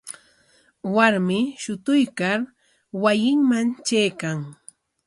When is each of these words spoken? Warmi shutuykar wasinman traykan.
Warmi 0.93 1.39
shutuykar 1.63 2.39
wasinman 3.03 3.67
traykan. 3.85 4.39